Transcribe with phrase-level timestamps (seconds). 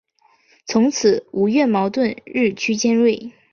[0.65, 3.31] 从此吴越矛盾日趋尖锐。